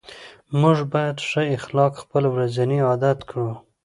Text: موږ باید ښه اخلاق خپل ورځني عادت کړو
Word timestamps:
موږ 0.61 0.77
باید 0.93 1.17
ښه 1.27 1.41
اخلاق 1.57 1.93
خپل 2.03 2.23
ورځني 2.33 2.79
عادت 2.87 3.19
کړو 3.29 3.49